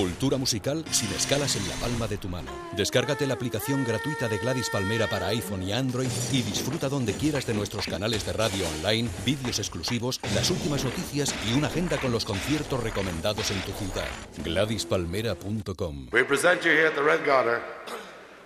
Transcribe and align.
Cultura 0.00 0.38
musical 0.38 0.82
sin 0.92 1.12
escalas 1.12 1.56
en 1.56 1.68
la 1.68 1.74
palma 1.74 2.08
de 2.08 2.16
tu 2.16 2.26
mano. 2.26 2.50
Descárgate 2.74 3.26
la 3.26 3.34
aplicación 3.34 3.84
gratuita 3.84 4.28
de 4.28 4.38
Gladys 4.38 4.70
Palmera 4.70 5.06
para 5.08 5.26
iPhone 5.26 5.62
y 5.62 5.74
Android 5.74 6.08
y 6.32 6.40
disfruta 6.40 6.88
donde 6.88 7.12
quieras 7.12 7.46
de 7.46 7.52
nuestros 7.52 7.84
canales 7.84 8.24
de 8.24 8.32
radio 8.32 8.64
online, 8.78 9.10
vídeos 9.26 9.58
exclusivos, 9.58 10.18
las 10.34 10.50
últimas 10.50 10.84
noticias 10.84 11.34
y 11.46 11.52
una 11.52 11.66
agenda 11.66 11.98
con 11.98 12.12
los 12.12 12.24
conciertos 12.24 12.82
recomendados 12.82 13.50
en 13.50 13.60
tu 13.60 13.72
ciudad. 13.72 14.08
GladysPalmera.com. 14.42 16.08
We 16.12 16.24
present 16.24 16.62
you 16.64 16.70
here 16.70 16.86
at 16.86 16.94
the 16.94 17.02
Red 17.02 17.26
Garter, 17.26 17.60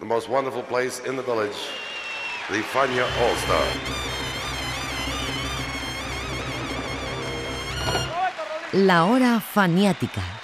the 0.00 0.06
most 0.06 0.28
wonderful 0.28 0.64
place 0.64 1.00
in 1.08 1.14
the 1.14 1.22
village, 1.22 1.54
the 2.50 2.64
Fania 2.72 3.04
All 3.04 3.36
Star. 3.44 3.64
La 8.72 9.04
hora 9.04 9.38
faniática. 9.38 10.43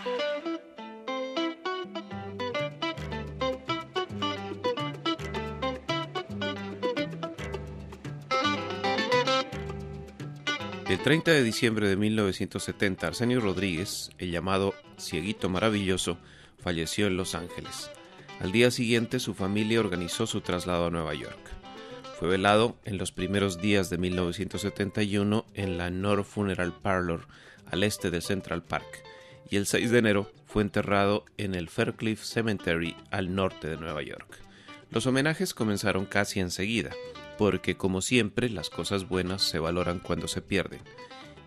30 11.03 11.31
de 11.31 11.43
diciembre 11.43 11.89
de 11.89 11.95
1970, 11.95 13.07
Arsenio 13.07 13.41
Rodríguez, 13.41 14.11
el 14.19 14.29
llamado 14.29 14.75
Cieguito 14.99 15.49
Maravilloso, 15.49 16.19
falleció 16.59 17.07
en 17.07 17.17
Los 17.17 17.33
Ángeles. 17.33 17.89
Al 18.39 18.51
día 18.51 18.69
siguiente, 18.69 19.19
su 19.19 19.33
familia 19.33 19.79
organizó 19.79 20.27
su 20.27 20.41
traslado 20.41 20.85
a 20.85 20.89
Nueva 20.91 21.15
York. 21.15 21.39
Fue 22.19 22.27
velado 22.29 22.77
en 22.85 22.99
los 22.99 23.11
primeros 23.11 23.59
días 23.59 23.89
de 23.89 23.97
1971 23.97 25.43
en 25.55 25.79
la 25.79 25.89
North 25.89 26.23
Funeral 26.23 26.71
Parlor, 26.71 27.27
al 27.65 27.81
este 27.81 28.11
de 28.11 28.21
Central 28.21 28.61
Park, 28.61 29.03
y 29.49 29.55
el 29.55 29.65
6 29.65 29.89
de 29.89 29.97
enero 29.97 30.31
fue 30.45 30.61
enterrado 30.61 31.25
en 31.39 31.55
el 31.55 31.67
Faircliff 31.67 32.23
Cemetery 32.23 32.95
al 33.09 33.33
norte 33.33 33.69
de 33.69 33.77
Nueva 33.77 34.03
York. 34.03 34.37
Los 34.91 35.07
homenajes 35.07 35.55
comenzaron 35.55 36.05
casi 36.05 36.41
enseguida, 36.41 36.91
porque 37.37 37.75
como 37.75 38.01
siempre 38.01 38.49
las 38.49 38.69
cosas 38.69 39.07
buenas 39.07 39.41
se 39.41 39.59
valoran 39.59 39.99
cuando 39.99 40.27
se 40.27 40.41
pierden. 40.41 40.81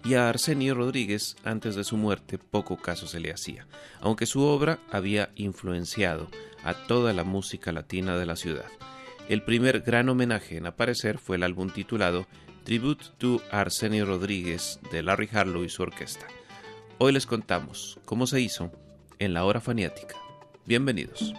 Y 0.05 0.15
a 0.15 0.29
Arsenio 0.29 0.75
Rodríguez, 0.75 1.37
antes 1.45 1.77
de 1.77 1.85
su 1.85 1.97
muerte, 1.97 2.39
poco 2.39 2.77
caso 2.77 3.07
se 3.07 3.21
le 3.21 3.33
hacía, 3.33 3.67
aunque 4.01 4.27
su 4.27 4.43
obra 4.43 4.79
había 4.91 5.31
influenciado 5.35 6.29
a 6.63 6.75
toda 6.75 7.13
la 7.13 7.25
música 7.25 7.73
latina 7.73 8.17
de 8.17 8.27
la 8.27 8.37
ciudad. 8.37 8.67
El 9.29 9.43
primer 9.43 9.81
gran 9.81 10.11
homenaje 10.11 10.59
en 10.59 10.67
aparecer 10.67 11.19
fue 11.19 11.37
el 11.37 11.43
álbum 11.43 11.71
titulado 11.71 12.27
Tribute 12.65 13.05
to 13.17 13.41
Arsenio 13.51 14.05
Rodríguez 14.05 14.81
de 14.91 15.03
Larry 15.03 15.29
Harlow 15.33 15.65
y 15.65 15.71
su 15.71 15.83
orquesta. 15.83 16.27
Hoy 16.99 17.13
les 17.13 17.27
contamos 17.27 17.99
cómo 18.05 18.27
se 18.27 18.41
hizo 18.41 18.71
en 19.19 19.33
la 19.33 19.45
hora 19.45 19.61
faniática. 19.61 20.17
Bienvenidos. 20.67 21.35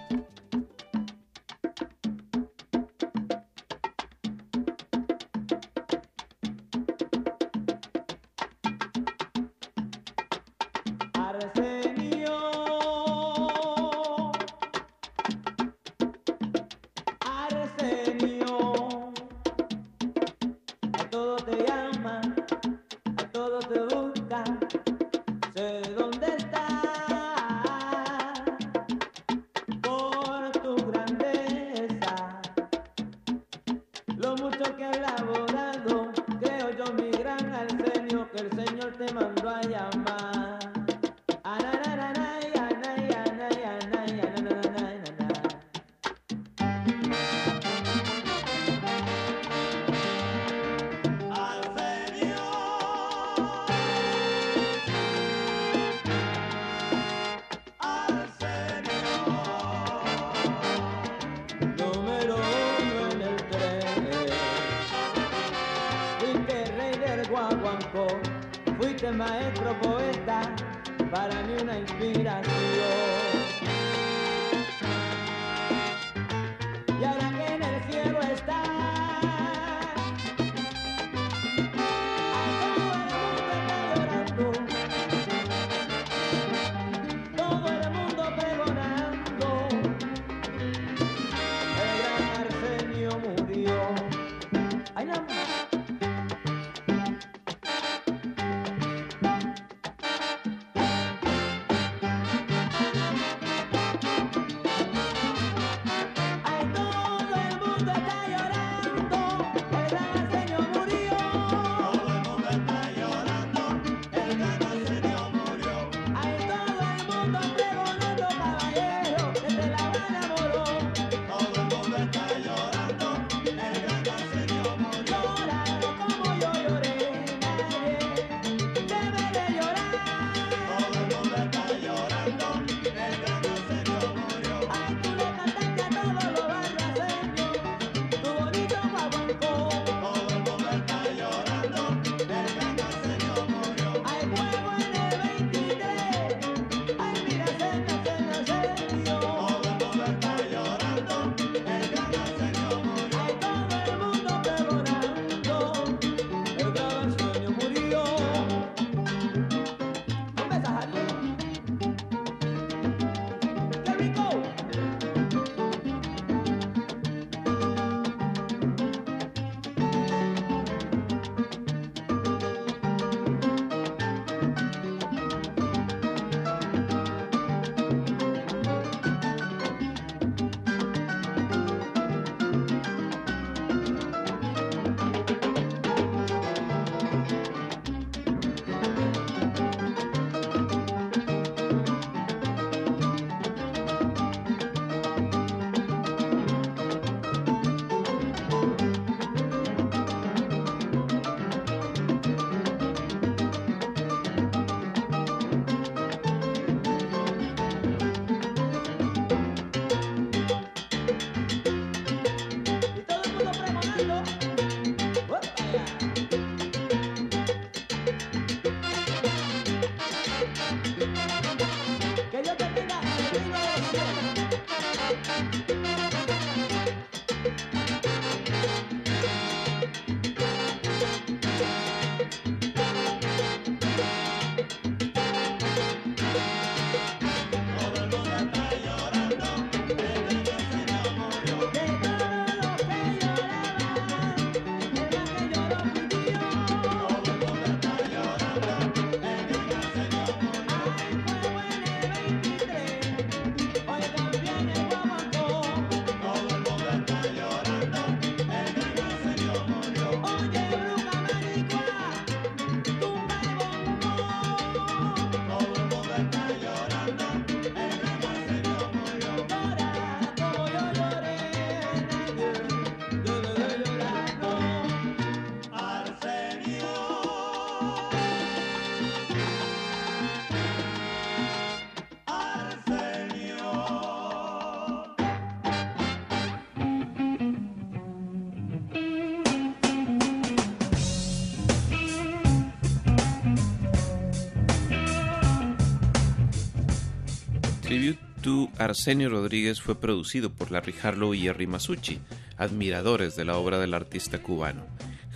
Arsenio 298.78 299.30
Rodríguez 299.30 299.82
fue 299.82 300.00
producido 300.00 300.52
por 300.52 300.70
Larry 300.70 300.94
Harlow 301.02 301.34
y 301.34 301.40
Jerry 301.40 301.66
Masucci, 301.66 302.20
admiradores 302.58 303.36
de 303.36 303.44
la 303.44 303.58
obra 303.58 303.80
del 303.80 303.96
artista 303.96 304.38
cubano. 304.38 304.86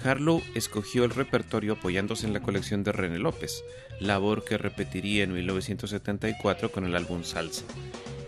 Harlow 0.03 0.43
escogió 0.53 1.05
el 1.05 1.09
repertorio 1.09 1.73
apoyándose 1.73 2.27
en 2.27 2.33
la 2.33 2.41
colección 2.41 2.83
de 2.83 2.91
René 2.91 3.17
López, 3.17 3.63
labor 3.99 4.45
que 4.45 4.59
repetiría 4.59 5.23
en 5.23 5.33
1974 5.33 6.71
con 6.71 6.85
el 6.85 6.95
álbum 6.95 7.23
Salsa. 7.23 7.65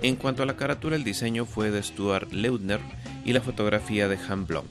En 0.01 0.16
cuanto 0.16 0.42
a 0.42 0.48
la 0.48 0.57
carátula, 0.57 0.95
el 0.95 1.04
diseño 1.04 1.45
fue 1.45 1.69
de 1.69 1.84
Stuart 1.84 2.31
Leutner 2.31 2.80
y 3.24 3.34
la 3.34 3.42
fotografía 3.42 4.07
de 4.07 4.18
Han 4.30 4.48
Blom. 4.48 4.66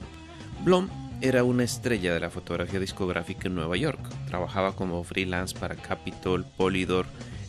Blom 0.65 0.89
era 1.21 1.45
una 1.45 1.63
estrella 1.63 2.13
de 2.13 2.19
la 2.19 2.29
fotografía 2.29 2.81
discográfica 2.81 3.47
en 3.47 3.55
Nueva 3.55 3.77
York. 3.77 4.01
Trabajaba 4.27 4.75
como 4.75 5.01
freelance 5.05 5.57
para 5.57 5.75
Capitol, 5.75 6.45
Polydor, 6.57 7.05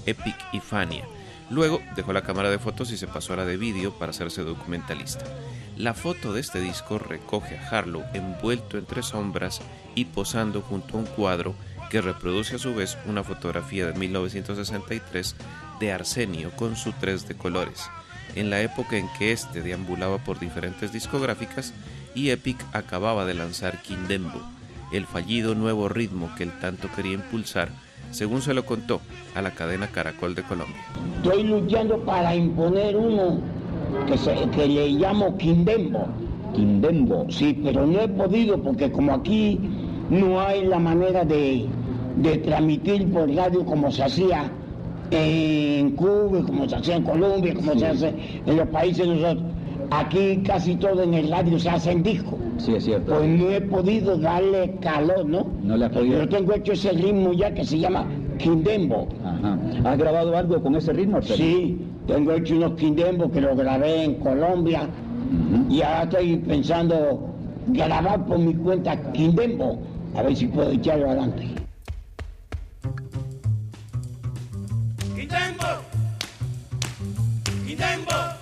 Epic 0.07 0.37
y 0.53 0.61
Fania 0.61 1.05
Luego 1.53 1.83
dejó 1.95 2.15
la 2.15 2.23
cámara 2.23 2.49
de 2.49 2.59
fotos 2.59 2.91
y 2.93 2.97
se 2.97 3.07
pasó 3.07 3.35
a 3.35 3.37
la 3.37 3.45
de 3.45 3.59
vídeo 3.59 3.93
para 3.93 4.09
hacerse 4.09 4.43
documentalista. 4.43 5.27
La 5.77 5.93
foto 5.93 6.33
de 6.33 6.41
este 6.41 6.61
disco 6.61 6.99
recoge 6.99 7.59
a 7.59 7.69
Harlow 7.69 8.03
envuelto 8.15 8.79
entre 8.79 9.03
sombras 9.03 9.61
y 9.95 10.07
posando 10.07 10.63
junto 10.63 10.97
a 10.97 11.01
un 11.01 11.07
cuadro 11.07 11.55
que 11.91 12.01
reproduce 12.01 12.57
a 12.57 12.59
su 12.59 12.75
vez 12.75 12.97
una 13.05 13.23
fotografía 13.23 13.87
de 13.87 13.93
1963 13.93 15.37
de 15.79 15.93
Arsenio 15.93 16.53
con 16.53 16.75
su 16.75 16.93
3 16.93 17.29
de 17.29 17.37
colores, 17.37 17.83
en 18.35 18.49
la 18.49 18.63
época 18.63 18.97
en 18.97 19.11
que 19.19 19.33
este 19.33 19.61
deambulaba 19.61 20.25
por 20.25 20.41
diferentes 20.41 20.91
discográficas 20.91 21.75
y 22.15 22.31
Epic 22.31 22.65
acababa 22.73 23.27
de 23.27 23.35
lanzar 23.35 23.83
Kindembo, 23.83 24.41
el 24.91 25.07
fallido 25.07 25.55
nuevo 25.55 25.91
ritmo 25.91 26.35
que 26.35 26.45
él 26.45 26.53
tanto 26.61 26.91
quería 26.97 27.13
impulsar 27.13 27.69
según 28.13 28.43
se 28.43 28.55
lo 28.55 28.65
contó 28.65 29.01
a 29.35 29.43
la 29.43 29.51
cadena 29.51 29.89
Caracol 29.89 30.35
de 30.35 30.43
Colombia. 30.43 30.77
Estoy 31.17 31.43
luchando 31.45 31.99
para 31.99 32.35
imponer 32.35 32.97
uno 32.97 33.41
que, 34.07 34.17
se, 34.17 34.35
que 34.51 34.69
le 34.69 34.89
llamo 34.91 35.37
Quindembo. 35.37 36.07
Quindembo. 36.55 37.27
Sí, 37.31 37.59
pero 37.65 37.87
no 37.87 38.01
he 38.01 38.09
podido 38.09 38.63
porque 38.63 38.91
como 38.93 39.15
aquí 39.15 39.59
no 40.11 40.41
hay 40.41 40.65
la 40.65 40.79
manera 40.79 41.25
de, 41.25 41.67
de 42.17 42.39
transmitir 42.39 43.11
por 43.13 43.31
radio 43.35 43.65
como 43.65 43.91
se 43.91 44.05
hacía 44.05 44.51
en 45.11 45.91
Cuba, 45.93 46.43
como 46.47 46.69
se 46.69 46.77
hacía 46.77 46.97
en 46.97 47.03
Colombia, 47.03 47.55
como 47.55 47.79
se 47.79 47.87
hace 47.87 48.15
en 48.47 48.57
los 48.57 48.69
países 48.69 49.07
de 49.07 49.15
nosotros. 49.15 49.52
Aquí 49.93 50.43
casi 50.47 50.75
todo 50.77 51.03
en 51.03 51.13
el 51.13 51.31
radio 51.31 51.59
se 51.59 51.69
hace 51.69 51.93
en 51.93 52.03
disco. 52.03 52.39
Sí, 52.57 52.75
es 52.75 52.85
cierto. 52.85 53.15
Pues 53.15 53.29
no 53.29 53.51
he 53.51 53.61
podido 53.61 54.17
darle 54.17 54.75
calor, 54.81 55.27
¿no? 55.27 55.47
No 55.63 55.77
le 55.77 55.85
ha 55.85 55.91
podido. 55.91 56.21
Yo 56.21 56.29
tengo 56.31 56.55
hecho 56.55 56.73
ese 56.73 56.93
ritmo 56.93 57.35
ya 57.35 57.53
que 57.53 57.63
se 57.63 57.79
llama 57.79 58.07
Quindembo. 58.39 59.07
Ajá. 59.23 59.59
¿Has 59.85 59.99
grabado 59.99 60.35
algo 60.35 60.63
con 60.63 60.77
ese 60.77 60.95
ritmo? 60.95 61.21
Sí, 61.21 61.79
tengo 62.07 62.33
hecho 62.33 62.57
unos 62.57 62.73
Quindembo 62.73 63.31
que 63.31 63.43
lo 63.43 63.55
grabé 63.55 64.05
en 64.05 64.15
Colombia. 64.15 64.89
Y 65.69 65.83
ahora 65.83 66.05
estoy 66.05 66.37
pensando 66.39 67.29
grabar 67.67 68.25
por 68.25 68.39
mi 68.39 68.55
cuenta 68.55 69.13
Quindembo. 69.13 69.79
A 70.17 70.23
ver 70.23 70.35
si 70.35 70.47
puedo 70.47 70.71
echarlo 70.71 71.11
adelante. 71.11 71.49
Quindembo. 75.15 75.67
Quindembo. 77.67 78.42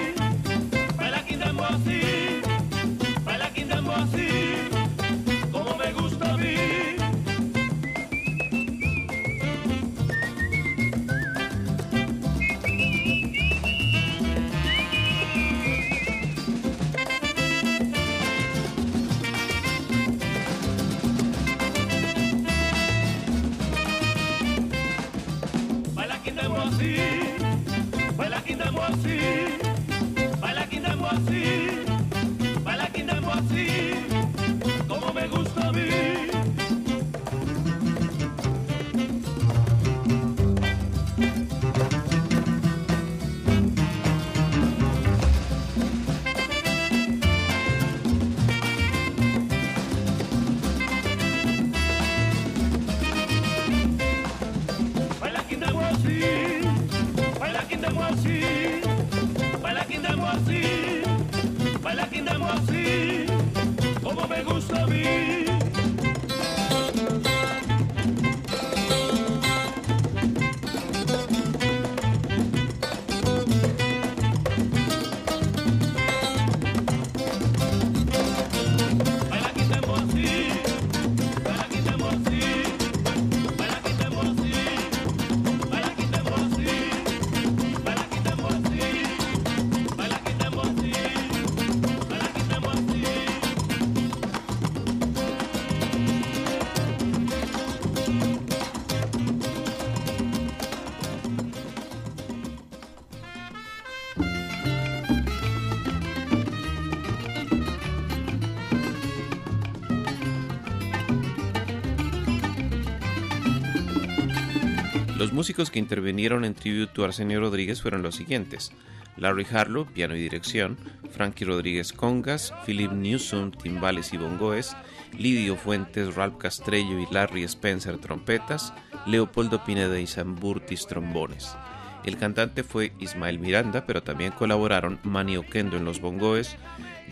Los 115.31 115.37
músicos 115.37 115.71
que 115.71 115.79
intervinieron 115.79 116.43
en 116.43 116.53
tributo 116.53 117.03
a 117.03 117.05
Arsenio 117.05 117.39
Rodríguez 117.39 117.81
fueron 117.81 118.03
los 118.03 118.15
siguientes. 118.15 118.73
Larry 119.15 119.47
Harlow, 119.49 119.85
piano 119.85 120.13
y 120.13 120.19
dirección, 120.19 120.77
Frankie 121.09 121.45
Rodríguez 121.45 121.93
congas, 121.93 122.53
Philip 122.65 122.91
Newsom, 122.91 123.51
timbales 123.51 124.11
y 124.11 124.17
bongoes, 124.17 124.75
Lidio 125.17 125.55
Fuentes, 125.55 126.15
Ralph 126.15 126.37
Castrello 126.37 126.99
y 126.99 127.07
Larry 127.13 127.43
Spencer, 127.43 127.97
trompetas, 127.97 128.73
Leopoldo 129.05 129.63
Pineda 129.63 129.97
y 130.01 130.05
Zamburtis, 130.05 130.85
trombones. 130.85 131.55
El 132.03 132.17
cantante 132.17 132.63
fue 132.63 132.91
Ismael 132.99 133.39
Miranda, 133.39 133.85
pero 133.85 134.03
también 134.03 134.33
colaboraron 134.33 134.99
Manny 135.03 135.37
Oquendo 135.37 135.77
en 135.77 135.85
los 135.85 136.01
bongoes, 136.01 136.57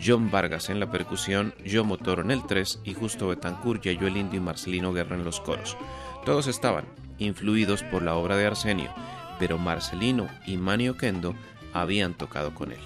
John 0.05 0.29
Vargas 0.29 0.69
en 0.69 0.81
la 0.81 0.91
percusión, 0.91 1.53
Joe 1.65 1.83
Motoro 1.83 2.21
en 2.21 2.31
el 2.31 2.45
3 2.45 2.81
y 2.83 2.95
Justo 2.95 3.29
Betancourt, 3.29 3.81
Yayo 3.81 4.09
Indio 4.09 4.41
y 4.41 4.43
Marcelino 4.43 4.91
Guerra 4.91 5.15
en 5.15 5.23
los 5.23 5.39
coros. 5.39 5.77
Todos 6.25 6.47
estaban 6.47 6.83
influidos 7.19 7.83
por 7.83 8.01
la 8.01 8.15
obra 8.15 8.35
de 8.37 8.47
Arsenio, 8.47 8.89
pero 9.37 9.57
Marcelino 9.57 10.27
y 10.45 10.57
Manny 10.57 10.89
Oquendo 10.89 11.35
habían 11.73 12.13
tocado 12.13 12.53
con 12.53 12.71
él. 12.71 12.79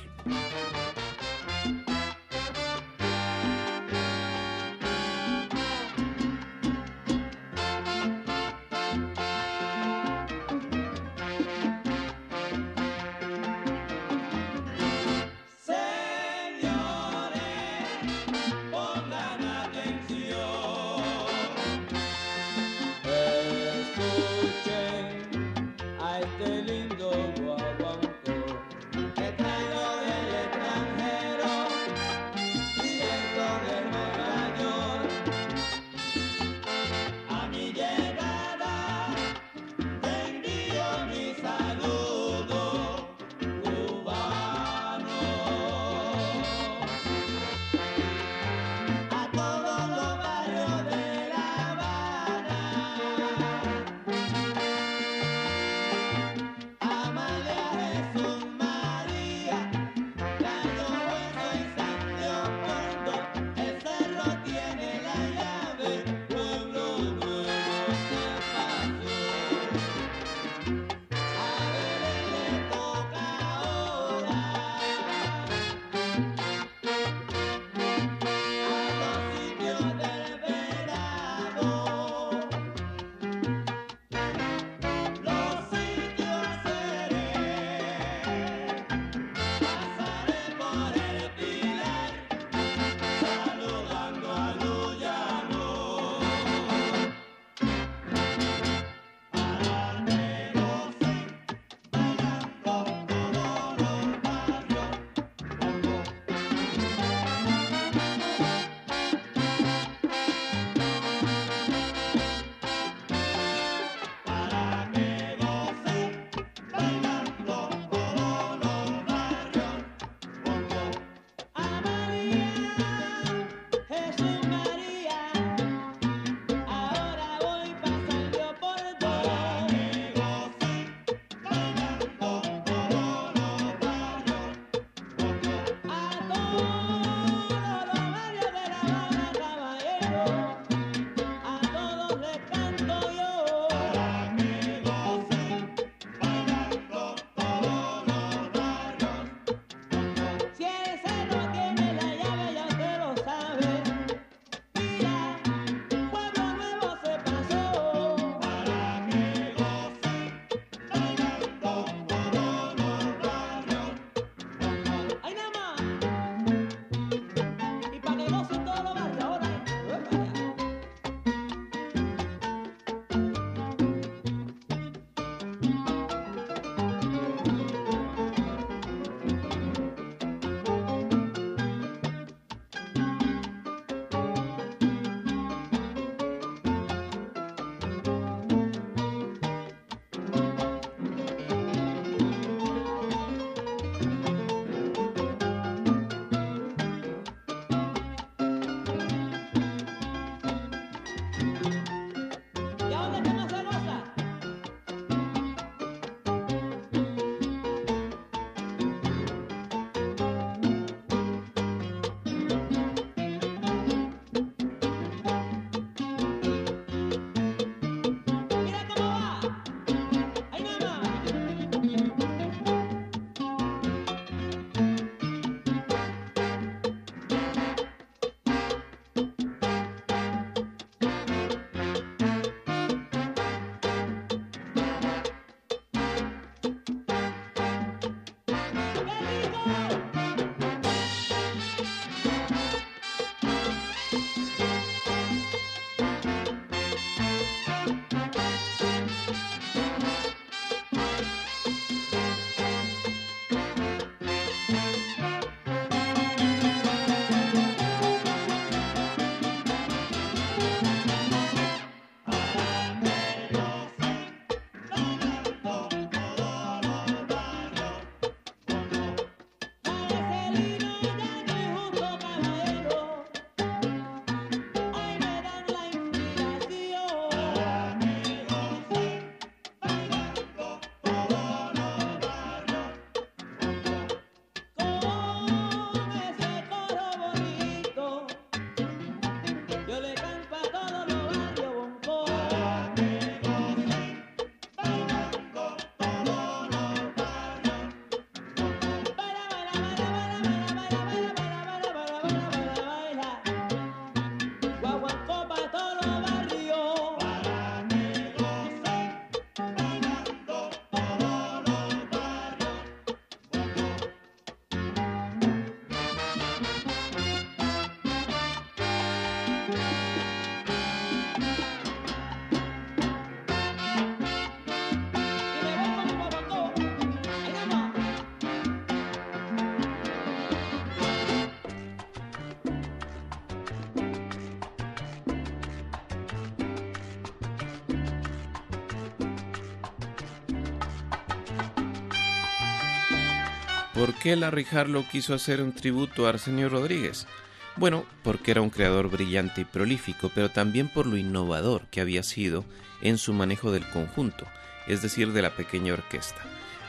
¿Por 343.93 344.15
qué 344.15 344.35
Larry 344.35 344.65
Harlow 344.71 345.05
quiso 345.07 345.35
hacer 345.35 345.61
un 345.61 345.71
tributo 345.71 346.25
a 346.25 346.29
Arsenio 346.29 346.67
Rodríguez? 346.67 347.27
Bueno, 347.75 348.05
porque 348.23 348.51
era 348.51 348.61
un 348.61 348.71
creador 348.71 349.09
brillante 349.09 349.61
y 349.61 349.65
prolífico, 349.65 350.31
pero 350.33 350.49
también 350.49 350.87
por 350.87 351.05
lo 351.05 351.15
innovador 351.15 351.85
que 351.91 352.01
había 352.01 352.23
sido 352.23 352.65
en 353.01 353.19
su 353.19 353.33
manejo 353.33 353.71
del 353.71 353.87
conjunto, 353.89 354.45
es 354.87 355.01
decir, 355.01 355.31
de 355.31 355.43
la 355.43 355.55
pequeña 355.55 355.93
orquesta. 355.93 356.41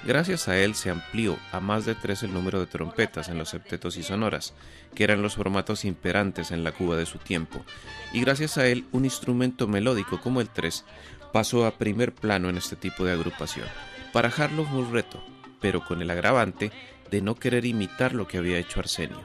Gracias 0.07 0.49
a 0.49 0.59
él 0.59 0.75
se 0.75 0.91
amplió 0.91 1.39
a 1.53 1.61
más 1.61 1.87
de 1.87 1.95
tres 1.95 2.23
el 2.23 2.35
número 2.35 2.61
de 2.61 2.67
trompetas 2.67 3.29
en 3.29 3.39
los 3.39 3.51
septetos 3.51 3.97
y 3.97 4.03
sonoras, 4.03 4.53
que 4.95 5.05
eran 5.05 5.23
los 5.23 5.37
formatos 5.37 5.87
imperantes 5.87 6.51
en 6.51 6.63
la 6.63 6.73
Cuba 6.73 6.97
de 6.97 7.07
su 7.07 7.19
tiempo, 7.19 7.65
y 8.13 8.21
gracias 8.21 8.59
a 8.59 8.67
él 8.67 8.87
un 8.93 9.05
instrumento 9.07 9.67
melódico 9.67 10.21
como 10.21 10.43
el 10.43 10.51
tres 10.51 10.85
pasó 11.33 11.67
a 11.67 11.79
primer 11.79 12.15
plano 12.15 12.51
en 12.51 12.59
este 12.59 12.77
tipo 12.77 13.05
de 13.05 13.13
agrupación. 13.13 13.67
Para 14.13 14.29
Harlow 14.29 14.67
fue 14.67 14.81
un 14.81 14.93
reto, 14.93 15.25
pero 15.61 15.83
con 15.83 16.03
el 16.03 16.11
agravante 16.11 16.71
de 17.15 17.23
no 17.23 17.37
querer 17.37 17.65
imitar 17.65 18.13
lo 18.13 18.27
que 18.27 18.39
había 18.39 18.59
hecho 18.59 18.81
Arsenio. 18.81 19.21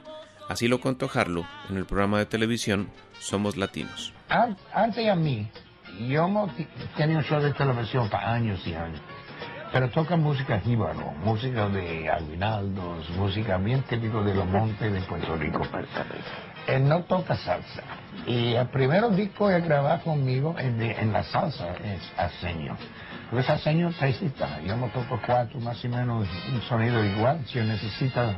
Así 0.48 0.68
lo 0.68 0.80
contó 0.80 1.10
Harlow 1.12 1.44
en 1.72 1.78
el 1.78 1.86
programa 1.86 2.20
de 2.20 2.28
televisión 2.28 2.92
Somos 3.20 3.58
Latinos. 3.58 4.14
Antes 4.72 5.08
a 5.08 5.16
mí, 5.16 5.50
yo 6.08 6.48
tenía 6.96 7.18
un 7.18 7.24
show 7.24 7.42
de 7.42 7.52
televisión 7.54 8.08
para 8.08 8.32
años 8.32 8.62
y 8.68 8.76
años, 8.76 9.02
pero 9.74 9.90
toca 9.90 10.16
música 10.16 10.60
jíbaro, 10.60 11.14
música 11.24 11.68
de 11.70 12.08
aguinaldos, 12.12 13.10
música 13.18 13.58
bien 13.58 13.82
típico 13.82 14.22
de 14.24 14.36
los 14.36 14.46
montes 14.46 14.94
de 14.94 15.02
Puerto 15.02 15.36
Rico. 15.38 15.64
Él 16.68 16.88
no 16.88 17.02
toca 17.06 17.38
salsa. 17.38 17.82
Y 18.28 18.54
el 18.54 18.68
primer 18.68 19.10
disco 19.16 19.48
que 19.48 19.62
grabó 19.62 20.00
conmigo 20.04 20.54
en, 20.60 20.80
en 20.80 21.12
la 21.12 21.24
salsa 21.24 21.74
es 21.84 22.02
Arsenio. 22.18 22.78
Pues 23.32 23.48
Arsenio 23.48 23.90
necesita, 23.90 24.60
yo 24.62 24.76
no 24.76 24.88
toco 24.88 25.20
cuatro, 25.26 25.60
más 25.60 25.84
o 25.86 25.90
menos 25.90 26.28
un 26.52 26.62
sonido 26.64 27.04
igual. 27.06 27.46
Si 27.46 27.60
necesita 27.60 28.36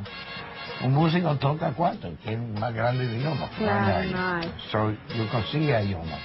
un 0.84 0.94
músico 0.94 1.36
toca 1.38 1.72
cuatro, 1.72 2.12
que 2.24 2.34
es 2.34 2.40
más 2.60 2.74
grande 2.74 3.08
de 3.08 3.18
idioma. 3.18 3.50
Claro, 3.58 4.04
no 4.10 4.42
So, 4.70 4.92
yo 5.16 5.28
consigo 5.30 5.80
idioma. 5.80 6.18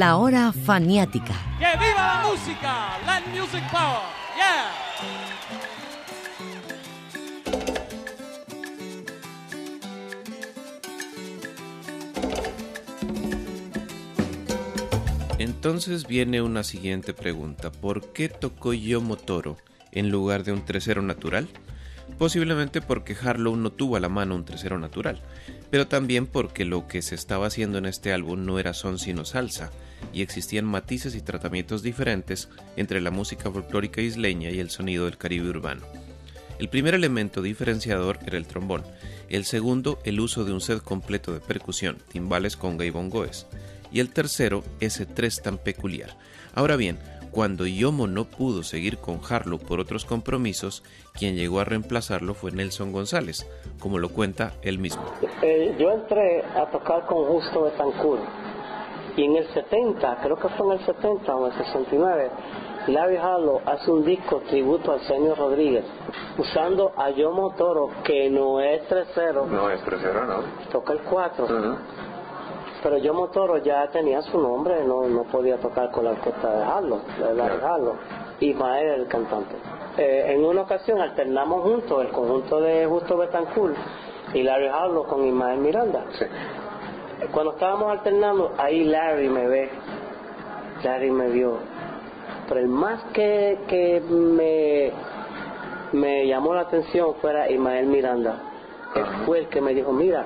La 0.00 0.16
hora 0.16 0.50
faniática. 0.50 1.34
¡Que 1.58 1.66
viva 1.76 2.22
la 2.22 2.22
música! 2.26 2.98
Land 3.04 3.26
Music 3.38 3.62
Power. 3.70 4.00
Yeah. 4.34 4.70
Entonces 15.38 16.06
viene 16.06 16.40
una 16.40 16.64
siguiente 16.64 17.12
pregunta. 17.12 17.70
¿Por 17.70 18.14
qué 18.14 18.30
tocó 18.30 18.72
yo 18.72 19.02
Motoro 19.02 19.58
en 19.92 20.08
lugar 20.08 20.44
de 20.44 20.52
un 20.52 20.62
tercero 20.62 21.02
natural? 21.02 21.50
posiblemente 22.18 22.80
porque 22.80 23.16
Harlow 23.20 23.56
no 23.56 23.70
tuvo 23.70 23.96
a 23.96 24.00
la 24.00 24.08
mano 24.08 24.34
un 24.34 24.44
tercero 24.44 24.78
natural, 24.78 25.22
pero 25.70 25.86
también 25.86 26.26
porque 26.26 26.64
lo 26.64 26.86
que 26.86 27.02
se 27.02 27.14
estaba 27.14 27.46
haciendo 27.46 27.78
en 27.78 27.86
este 27.86 28.12
álbum 28.12 28.44
no 28.44 28.58
era 28.58 28.74
son 28.74 28.98
sino 28.98 29.24
salsa, 29.24 29.70
y 30.12 30.22
existían 30.22 30.64
matices 30.64 31.14
y 31.14 31.20
tratamientos 31.20 31.82
diferentes 31.82 32.48
entre 32.76 33.00
la 33.00 33.10
música 33.10 33.50
folclórica 33.50 34.00
isleña 34.00 34.50
y 34.50 34.60
el 34.60 34.70
sonido 34.70 35.04
del 35.04 35.18
Caribe 35.18 35.48
urbano. 35.48 35.82
El 36.58 36.68
primer 36.68 36.94
elemento 36.94 37.40
diferenciador 37.40 38.18
era 38.26 38.36
el 38.36 38.46
trombón, 38.46 38.82
el 39.30 39.44
segundo 39.44 39.98
el 40.04 40.20
uso 40.20 40.44
de 40.44 40.52
un 40.52 40.60
set 40.60 40.82
completo 40.82 41.32
de 41.32 41.40
percusión, 41.40 41.98
timbales, 42.10 42.56
conga 42.56 42.84
y 42.84 42.90
bongoes, 42.90 43.46
y 43.90 44.00
el 44.00 44.12
tercero 44.12 44.62
ese 44.80 45.06
tres 45.06 45.40
tan 45.40 45.56
peculiar. 45.56 46.16
Ahora 46.54 46.76
bien, 46.76 46.98
cuando 47.30 47.66
Yomo 47.66 48.08
no 48.08 48.24
pudo 48.24 48.62
seguir 48.62 48.98
con 48.98 49.20
Harlow 49.26 49.58
por 49.58 49.80
otros 49.80 50.04
compromisos, 50.04 50.82
quien 51.14 51.36
llegó 51.36 51.60
a 51.60 51.64
reemplazarlo 51.64 52.34
fue 52.34 52.50
Nelson 52.50 52.92
González, 52.92 53.46
como 53.78 53.98
lo 53.98 54.08
cuenta 54.08 54.52
él 54.62 54.78
mismo. 54.78 55.04
Eh, 55.42 55.74
yo 55.78 55.92
entré 55.92 56.42
a 56.42 56.68
tocar 56.70 57.06
con 57.06 57.24
Justo 57.26 57.64
Betancourt 57.64 58.49
y 59.16 59.24
en 59.24 59.36
el 59.36 59.48
70, 59.48 60.18
creo 60.22 60.36
que 60.36 60.48
fue 60.50 60.66
en 60.66 60.72
el 60.72 60.86
70 60.86 61.34
o 61.34 61.46
en 61.46 61.52
el 61.52 61.58
69, 61.58 62.30
Larry 62.88 63.16
Harlow 63.16 63.60
hace 63.66 63.90
un 63.90 64.04
disco 64.04 64.40
tributo 64.48 64.92
al 64.92 65.00
señor 65.00 65.38
Rodríguez, 65.38 65.84
usando 66.38 66.92
a 66.96 67.10
Yomo 67.10 67.54
Toro, 67.54 67.90
que 68.04 68.30
no 68.30 68.60
es 68.60 68.88
3-0. 68.88 69.46
No 69.46 69.70
es 69.70 69.84
3-0, 69.84 70.26
no. 70.26 70.70
Toca 70.70 70.92
el 70.94 71.00
4. 71.00 71.46
Pero 72.82 72.96
Yomo 72.96 73.28
Toro 73.28 73.58
ya 73.58 73.86
tenía 73.88 74.22
su 74.22 74.40
nombre, 74.40 74.82
no, 74.84 75.06
no 75.06 75.24
podía 75.24 75.58
tocar 75.58 75.90
con 75.90 76.04
la 76.04 76.12
orquesta 76.12 76.50
de 76.50 76.62
Harlow, 76.62 77.00
de 77.18 77.34
Larry 77.34 77.62
Harlow. 77.62 77.94
Y 78.40 78.54
Mael 78.54 79.00
el 79.02 79.06
cantante. 79.06 79.54
Eh, 79.98 80.32
en 80.32 80.44
una 80.44 80.62
ocasión 80.62 80.98
alternamos 80.98 81.62
juntos 81.62 82.02
el 82.02 82.10
conjunto 82.10 82.58
de 82.60 82.86
Justo 82.86 83.18
Betancourt 83.18 83.76
y 84.32 84.42
Larry 84.42 84.68
Harlow 84.68 85.06
con 85.06 85.26
Ismael 85.26 85.58
Miranda. 85.58 86.04
Cuando 87.28 87.52
estábamos 87.52 87.90
alternando, 87.90 88.54
ahí 88.56 88.84
Larry 88.84 89.28
me 89.28 89.46
ve, 89.46 89.70
Larry 90.82 91.10
me 91.10 91.28
vio. 91.28 91.58
Pero 92.48 92.60
el 92.60 92.68
más 92.68 93.02
que, 93.12 93.58
que 93.68 94.00
me, 94.00 94.90
me 95.92 96.26
llamó 96.26 96.54
la 96.54 96.62
atención 96.62 97.14
fuera 97.20 97.50
Ismael 97.50 97.86
Miranda. 97.86 98.36
Él 98.94 99.04
fue 99.24 99.40
el 99.40 99.48
que 99.48 99.60
me 99.60 99.74
dijo, 99.74 99.92
mira, 99.92 100.24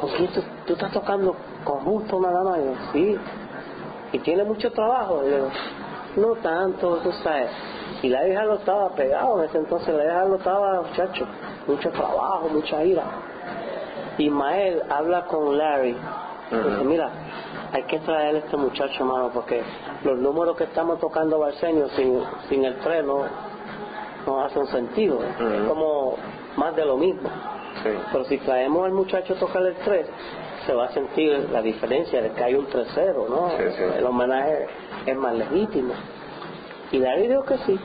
¿con 0.00 0.10
quién 0.10 0.30
tú, 0.66 0.72
estás 0.72 0.92
tocando 0.92 1.36
con 1.62 1.80
Justo 1.84 2.20
nada 2.20 2.42
más? 2.42 2.58
Y 2.58 2.92
sí. 2.92 3.18
¿Y 4.12 4.18
tiene 4.18 4.44
mucho 4.44 4.72
trabajo? 4.72 5.22
Yo, 5.24 5.48
no 6.20 6.34
tanto, 6.36 6.96
tú 6.98 7.12
sabes. 7.22 7.50
Y 8.02 8.08
la 8.08 8.26
hija 8.26 8.44
lo 8.44 8.54
estaba 8.54 8.90
pegado 8.94 9.38
en 9.38 9.48
ese 9.48 9.58
entonces, 9.58 9.94
la 9.94 10.04
hija 10.04 10.24
lo 10.24 10.36
estaba, 10.36 10.82
muchacho, 10.82 11.26
mucho 11.68 11.90
trabajo, 11.90 12.48
mucha 12.48 12.82
ira. 12.82 13.04
Ismael 14.18 14.82
habla 14.90 15.24
con 15.26 15.56
Larry, 15.56 15.96
dice, 16.50 16.84
mira, 16.84 17.10
hay 17.72 17.84
que 17.84 17.98
traer 18.00 18.36
a 18.36 18.38
este 18.38 18.56
muchacho, 18.56 19.04
mano, 19.04 19.30
porque 19.32 19.62
los 20.04 20.18
números 20.18 20.56
que 20.56 20.64
estamos 20.64 21.00
tocando 21.00 21.38
Barceño 21.38 21.88
sin, 21.96 22.20
sin 22.48 22.64
el 22.64 22.76
tren 22.80 23.06
no, 23.06 23.24
no 24.26 24.44
hacen 24.44 24.66
sentido, 24.66 25.20
es 25.22 25.68
como 25.68 26.16
más 26.56 26.76
de 26.76 26.84
lo 26.84 26.96
mismo. 26.96 27.30
Pero 28.12 28.24
si 28.26 28.38
traemos 28.38 28.84
al 28.84 28.92
muchacho 28.92 29.34
a 29.34 29.36
tocar 29.38 29.62
el 29.62 29.74
3, 29.76 30.06
se 30.66 30.74
va 30.74 30.84
a 30.84 30.92
sentir 30.92 31.48
la 31.50 31.62
diferencia 31.62 32.20
de 32.22 32.30
que 32.30 32.44
hay 32.44 32.54
un 32.54 32.66
3-0, 32.66 33.28
¿no? 33.28 33.50
El 33.96 34.04
homenaje 34.04 34.66
es 35.06 35.16
más 35.16 35.34
legítimo. 35.34 35.94
Y 36.92 36.98
Larry 36.98 37.28
dijo 37.28 37.42
que 37.44 37.58
sí. 37.58 37.80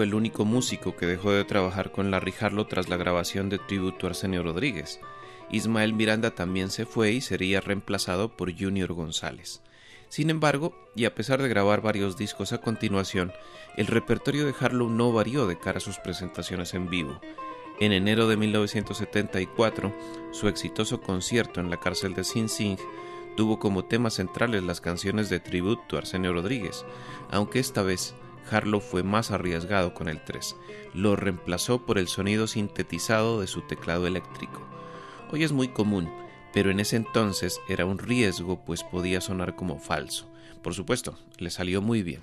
Fue 0.00 0.06
el 0.06 0.14
único 0.14 0.46
músico 0.46 0.96
que 0.96 1.04
dejó 1.04 1.30
de 1.30 1.44
trabajar 1.44 1.92
con 1.92 2.10
Larry 2.10 2.32
Harlow 2.40 2.64
tras 2.64 2.88
la 2.88 2.96
grabación 2.96 3.50
de 3.50 3.58
tributo 3.58 4.06
a 4.06 4.08
Arsenio 4.08 4.42
Rodríguez. 4.42 4.98
Ismael 5.50 5.92
Miranda 5.92 6.30
también 6.30 6.70
se 6.70 6.86
fue 6.86 7.12
y 7.12 7.20
sería 7.20 7.60
reemplazado 7.60 8.34
por 8.34 8.50
Junior 8.58 8.94
González. 8.94 9.60
Sin 10.08 10.30
embargo, 10.30 10.74
y 10.96 11.04
a 11.04 11.14
pesar 11.14 11.42
de 11.42 11.50
grabar 11.50 11.82
varios 11.82 12.16
discos 12.16 12.54
a 12.54 12.62
continuación, 12.62 13.30
el 13.76 13.88
repertorio 13.88 14.46
de 14.46 14.54
Harlow 14.58 14.88
no 14.88 15.12
varió 15.12 15.46
de 15.46 15.58
cara 15.58 15.76
a 15.76 15.82
sus 15.82 15.98
presentaciones 15.98 16.72
en 16.72 16.88
vivo. 16.88 17.20
En 17.78 17.92
enero 17.92 18.26
de 18.26 18.38
1974, 18.38 19.94
su 20.32 20.48
exitoso 20.48 21.02
concierto 21.02 21.60
en 21.60 21.68
la 21.68 21.76
cárcel 21.76 22.14
de 22.14 22.24
Sing 22.24 22.48
Sing 22.48 22.78
tuvo 23.36 23.58
como 23.58 23.84
temas 23.84 24.14
centrales 24.14 24.62
las 24.62 24.80
canciones 24.80 25.28
de 25.28 25.40
tributo 25.40 25.96
a 25.96 25.98
Arsenio 25.98 26.32
Rodríguez, 26.32 26.86
aunque 27.30 27.58
esta 27.58 27.82
vez 27.82 28.14
Harlow 28.50 28.80
fue 28.80 29.02
más 29.02 29.30
arriesgado 29.30 29.94
con 29.94 30.08
el 30.08 30.22
3. 30.22 30.56
Lo 30.94 31.16
reemplazó 31.16 31.86
por 31.86 31.98
el 31.98 32.08
sonido 32.08 32.46
sintetizado 32.46 33.40
de 33.40 33.46
su 33.46 33.62
teclado 33.62 34.06
eléctrico. 34.06 34.66
Hoy 35.30 35.44
es 35.44 35.52
muy 35.52 35.68
común, 35.68 36.10
pero 36.52 36.70
en 36.70 36.80
ese 36.80 36.96
entonces 36.96 37.60
era 37.68 37.86
un 37.86 37.98
riesgo 37.98 38.64
pues 38.64 38.82
podía 38.82 39.20
sonar 39.20 39.54
como 39.54 39.78
falso. 39.78 40.28
Por 40.62 40.74
supuesto, 40.74 41.18
le 41.38 41.50
salió 41.50 41.80
muy 41.80 42.02
bien. 42.02 42.22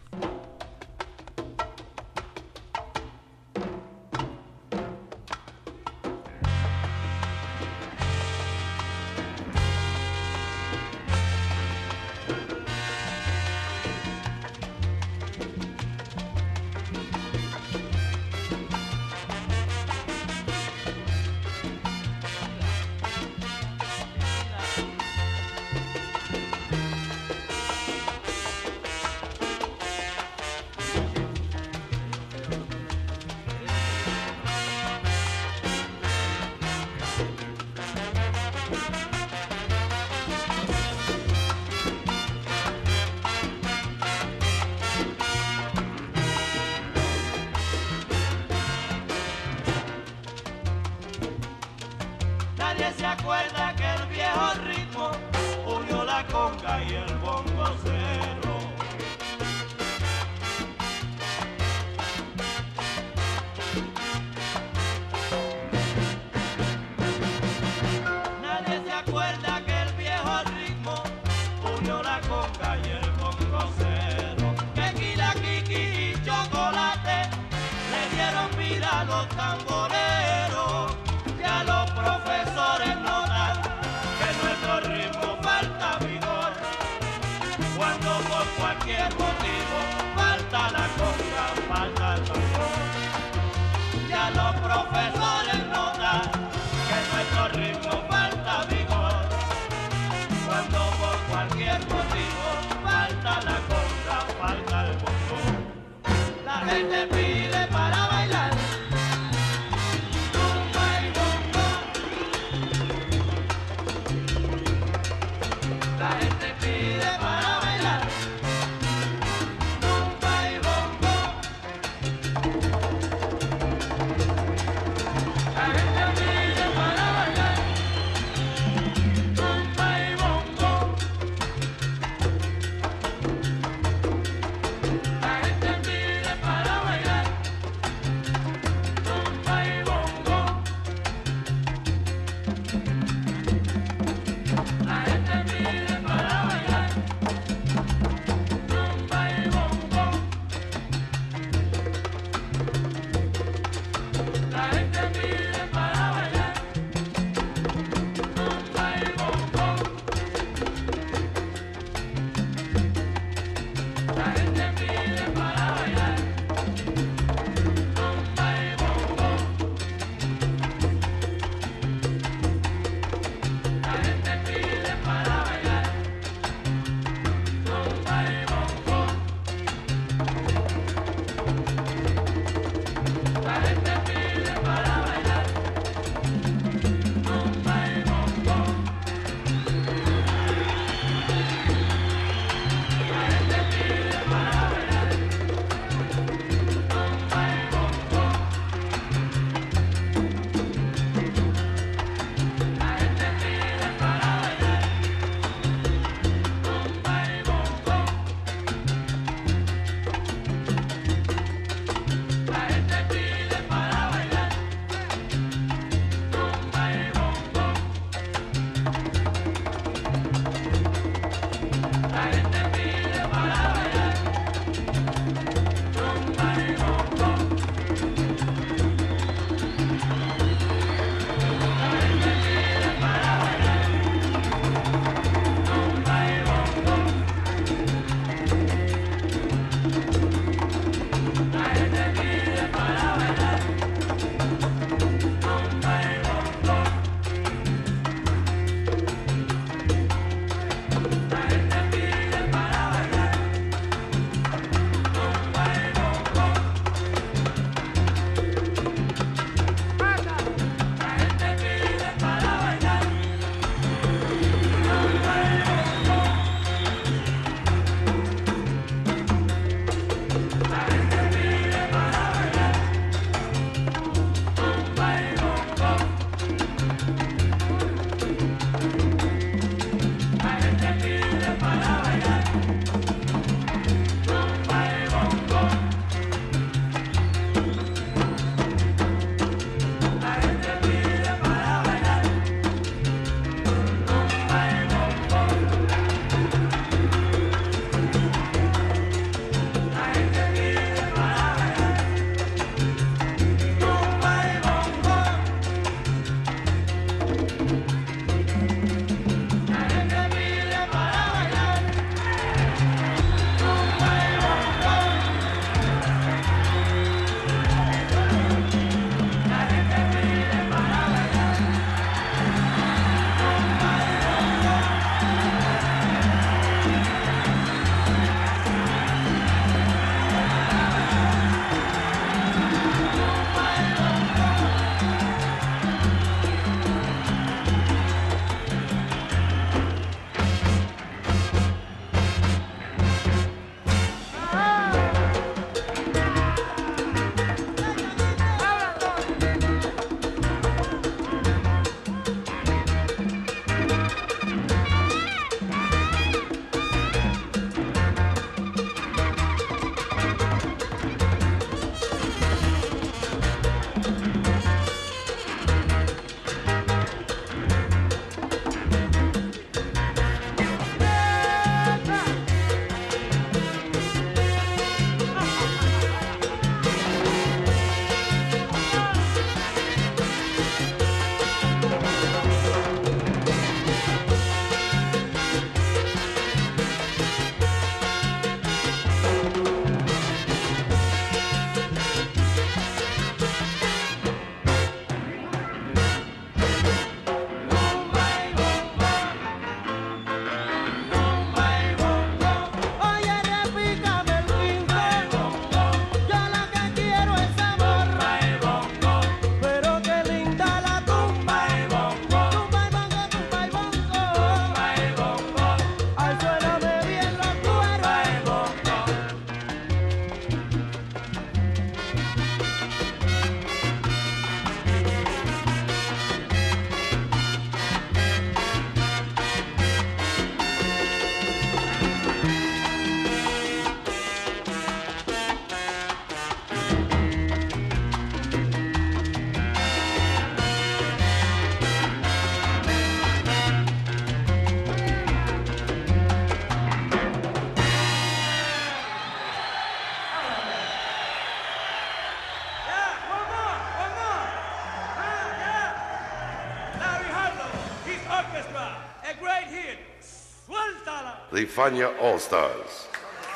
The 461.51 461.65
Fania 461.65 462.11
All 462.21 462.37
Stars. 462.39 463.07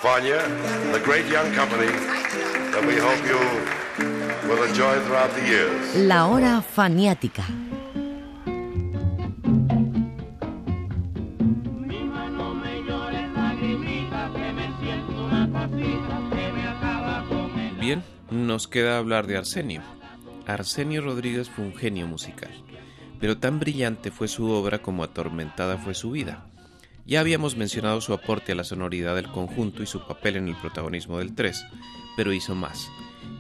Fania, 0.02 0.40
the 0.92 1.00
great 1.00 1.28
young 1.28 1.54
company 1.54 1.92
that 2.72 2.84
we 2.88 2.96
hope 2.98 3.22
you 3.28 3.38
will 4.50 4.64
enjoy 4.64 5.00
throughout 5.02 5.30
the 5.36 5.46
years. 5.46 5.96
La 5.98 6.28
hora 6.28 6.62
faniática. 6.62 7.44
Bien, 17.80 18.04
nos 18.32 18.68
queda 18.68 18.98
hablar 18.98 19.28
de 19.28 19.38
Arsenio. 19.38 19.82
Arsenio 20.48 21.02
Rodríguez 21.02 21.50
fue 21.50 21.66
un 21.66 21.76
genio 21.76 22.08
musical, 22.08 22.50
pero 23.22 23.38
tan 23.38 23.60
brillante 23.60 24.10
fue 24.10 24.28
su 24.28 24.50
obra 24.50 24.82
como 24.82 25.04
atormentada 25.04 25.78
fue 25.78 25.94
su 25.94 26.12
vida. 26.12 26.48
Ya 27.06 27.20
habíamos 27.20 27.56
mencionado 27.56 28.02
su 28.02 28.14
aporte 28.14 28.52
a 28.52 28.56
la 28.56 28.64
sonoridad 28.64 29.16
del 29.16 29.28
conjunto 29.28 29.84
y 29.84 29.86
su 29.86 30.06
papel 30.06 30.38
en 30.38 30.48
el 30.48 30.56
protagonismo 30.56 31.20
del 31.20 31.36
3, 31.36 31.66
pero 32.18 32.34
hizo 32.34 32.56
más. 32.56 32.90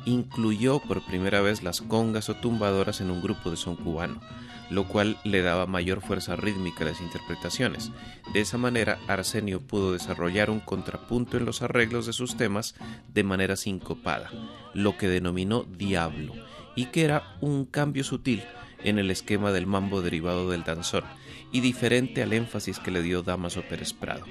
Incluyó 0.05 0.79
por 0.79 1.03
primera 1.03 1.41
vez 1.41 1.63
las 1.63 1.81
congas 1.81 2.29
o 2.29 2.35
tumbadoras 2.35 3.01
en 3.01 3.09
un 3.09 3.21
grupo 3.21 3.49
de 3.49 3.57
son 3.57 3.75
cubano, 3.75 4.21
lo 4.69 4.87
cual 4.87 5.17
le 5.23 5.41
daba 5.41 5.65
mayor 5.65 6.01
fuerza 6.01 6.35
rítmica 6.35 6.83
a 6.83 6.89
las 6.89 7.01
interpretaciones. 7.01 7.91
De 8.33 8.41
esa 8.41 8.59
manera, 8.59 8.99
Arsenio 9.07 9.61
pudo 9.61 9.93
desarrollar 9.93 10.51
un 10.51 10.59
contrapunto 10.59 11.37
en 11.37 11.45
los 11.45 11.63
arreglos 11.63 12.05
de 12.05 12.13
sus 12.13 12.37
temas 12.37 12.75
de 13.13 13.23
manera 13.23 13.55
sincopada, 13.55 14.29
lo 14.75 14.97
que 14.97 15.07
denominó 15.07 15.63
diablo, 15.63 16.33
y 16.75 16.85
que 16.85 17.03
era 17.03 17.35
un 17.41 17.65
cambio 17.65 18.03
sutil 18.03 18.43
en 18.83 18.99
el 18.99 19.11
esquema 19.11 19.51
del 19.51 19.67
mambo 19.67 20.01
derivado 20.01 20.49
del 20.49 20.63
danzón, 20.63 21.03
y 21.51 21.61
diferente 21.61 22.23
al 22.23 22.33
énfasis 22.33 22.79
que 22.79 22.91
le 22.91 23.01
dio 23.01 23.23
Damaso 23.23 23.61
Pérez 23.63 23.93
Prado. 23.93 24.25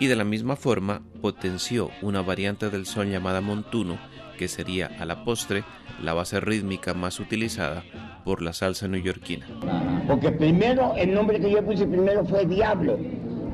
Y 0.00 0.06
de 0.06 0.16
la 0.16 0.24
misma 0.24 0.56
forma 0.56 1.02
potenció 1.20 1.90
una 2.02 2.22
variante 2.22 2.70
del 2.70 2.86
son 2.86 3.10
llamada 3.10 3.40
montuno, 3.40 3.98
que 4.38 4.48
sería 4.48 4.90
a 4.98 5.04
la 5.04 5.24
postre 5.24 5.64
la 6.02 6.12
base 6.14 6.40
rítmica 6.40 6.94
más 6.94 7.20
utilizada 7.20 7.84
por 8.24 8.42
la 8.42 8.52
salsa 8.52 8.88
neoyorquina. 8.88 9.46
Porque 10.08 10.32
primero, 10.32 10.94
el 10.96 11.14
nombre 11.14 11.40
que 11.40 11.50
yo 11.50 11.64
puse 11.64 11.86
primero 11.86 12.24
fue 12.24 12.44
Diablo. 12.46 12.98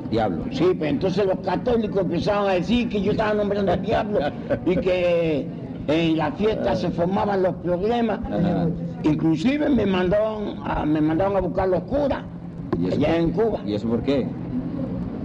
Diablo. 0.09 0.45
Sí, 0.51 0.65
pues 0.77 0.89
entonces 0.89 1.25
los 1.25 1.39
católicos 1.39 2.01
empezaron 2.01 2.49
a 2.49 2.53
decir 2.53 2.89
que 2.89 3.01
yo 3.01 3.11
estaba 3.11 3.33
nombrando 3.33 3.71
al 3.71 3.81
diablo 3.81 4.19
y 4.65 4.75
que 4.75 5.47
en 5.87 6.17
la 6.17 6.31
fiesta 6.33 6.75
se 6.75 6.91
formaban 6.91 7.43
los 7.43 7.55
problemas. 7.57 8.19
Inclusive 9.03 9.69
me 9.69 9.85
mandaron 9.85 10.55
a, 10.65 10.85
me 10.85 11.01
mandaron 11.01 11.37
a 11.37 11.39
buscar 11.41 11.69
los 11.69 11.81
curas 11.83 12.23
¿Y 12.79 12.87
eso, 12.87 12.95
allá 12.97 13.17
en 13.17 13.31
Cuba. 13.31 13.59
¿Y 13.65 13.73
eso 13.73 13.87
por 13.87 14.01
qué? 14.03 14.27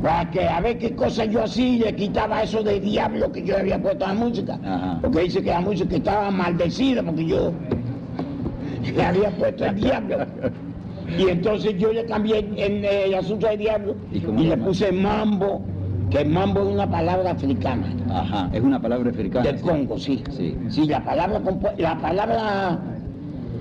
Para 0.02 0.30
que 0.30 0.46
a 0.46 0.60
ver 0.60 0.78
qué 0.78 0.94
cosas 0.94 1.28
yo 1.30 1.42
hacía 1.44 1.86
le 1.86 1.96
quitaba 1.96 2.42
eso 2.42 2.62
de 2.62 2.80
diablo 2.80 3.32
que 3.32 3.42
yo 3.44 3.56
había 3.56 3.80
puesto 3.80 4.04
a 4.04 4.08
la 4.08 4.14
música. 4.14 4.58
Ajá. 4.64 4.98
Porque 5.00 5.20
dice 5.20 5.42
que 5.42 5.50
la 5.50 5.60
música 5.60 5.96
estaba 5.96 6.30
maldecida 6.30 7.02
porque 7.02 7.26
yo 7.26 7.52
le 8.94 9.02
había 9.02 9.30
puesto 9.30 9.64
el 9.64 9.74
diablo. 9.76 10.16
Y 11.18 11.28
entonces 11.28 11.76
yo 11.78 11.92
le 11.92 12.04
cambié 12.04 12.40
el, 12.56 12.84
el 12.84 13.14
asunto 13.14 13.46
de 13.46 13.56
diablo 13.56 13.94
¿Y 14.12 14.18
le 14.44 14.56
puse 14.56 14.90
mambo, 14.90 15.62
que 16.10 16.24
mambo 16.24 16.60
es 16.60 16.66
una 16.74 16.90
palabra 16.90 17.30
africana. 17.30 17.86
Ajá, 18.10 18.50
es 18.52 18.60
una 18.60 18.80
palabra 18.80 19.10
africana. 19.10 19.44
Del. 19.44 19.60
Congo, 19.60 19.98
sí. 19.98 20.22
Sí. 20.30 20.56
Sí, 20.68 20.86
la 20.86 21.02
palabra, 21.04 21.40
la 21.78 21.98
palabra 21.98 22.78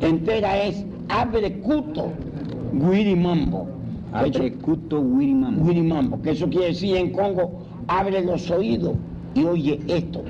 entera 0.01 0.63
es 0.63 0.85
abre 1.09 1.59
cuto 1.59 2.11
guirimambo. 2.73 3.67
Abre 4.13 4.53
cuto 4.53 5.01
wirimambo. 5.01 5.65
Guirimambo, 5.65 6.21
que 6.21 6.31
eso 6.31 6.49
quiere 6.49 6.67
decir 6.67 6.95
en 6.95 7.11
Congo, 7.11 7.51
abre 7.87 8.23
los 8.23 8.49
oídos 8.49 8.95
y 9.33 9.43
oye 9.43 9.79
esto. 9.87 10.23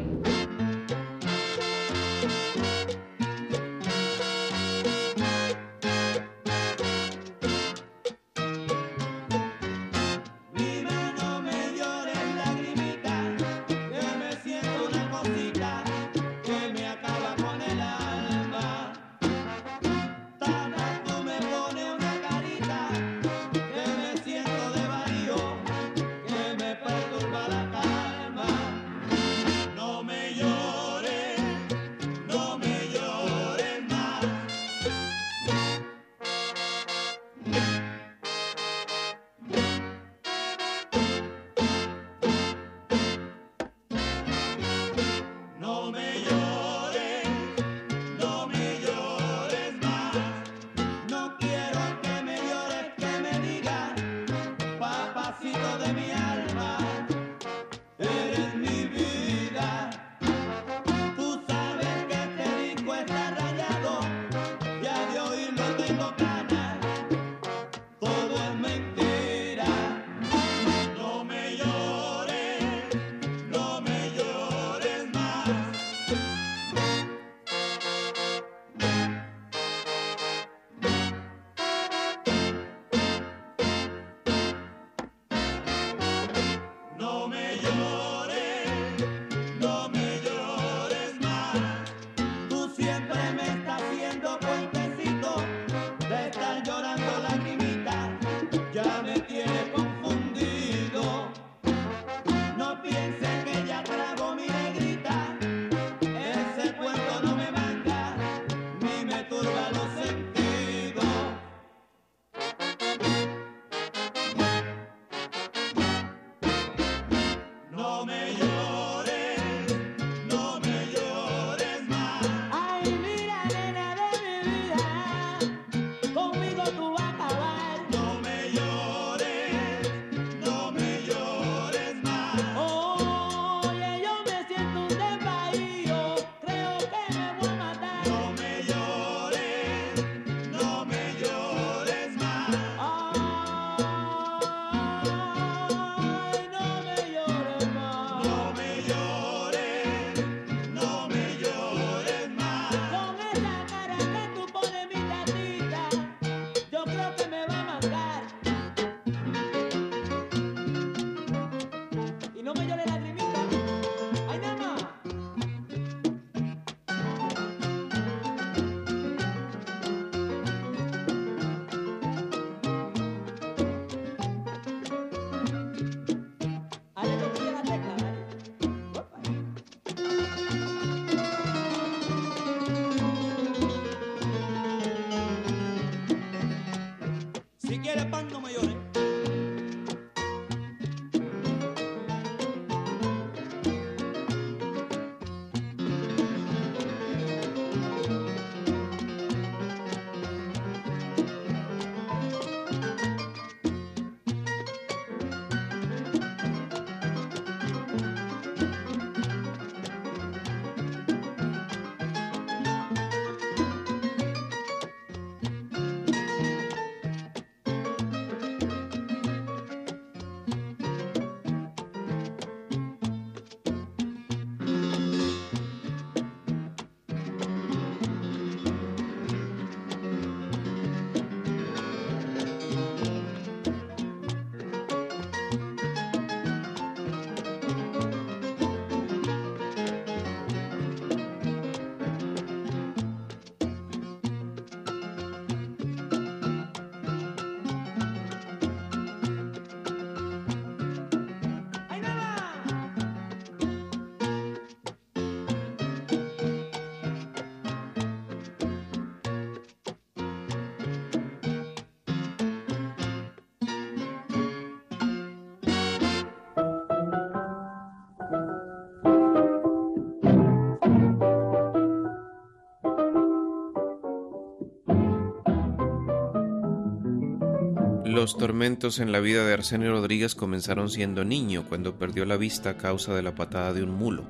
Los 278.26 278.40
tormentos 278.40 278.98
en 278.98 279.12
la 279.12 279.20
vida 279.20 279.46
de 279.46 279.54
Arsenio 279.54 279.92
Rodríguez 279.92 280.34
comenzaron 280.34 280.90
siendo 280.90 281.24
niño, 281.24 281.64
cuando 281.70 282.00
perdió 282.00 282.26
la 282.26 282.38
vista 282.38 282.72
a 282.72 282.78
causa 282.78 283.14
de 283.14 283.22
la 283.22 283.36
patada 283.36 283.72
de 283.72 283.84
un 283.84 283.92
mulo. 283.92 284.24